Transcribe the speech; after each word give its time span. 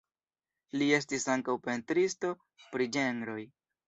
Li 0.81 0.85
estis 0.97 1.25
ankaŭ 1.33 1.55
pentristo 1.67 2.31
pri 2.73 2.89
ĝenroj. 2.97 3.39